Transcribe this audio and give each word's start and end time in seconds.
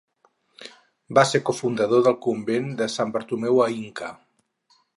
Va 1.17 1.23
ser 1.31 1.41
cofundador 1.49 2.01
del 2.07 2.17
convent 2.27 2.73
de 2.81 2.87
Sant 2.97 3.13
Bartomeu 3.19 3.63
a 3.67 3.69
Inca. 3.77 4.11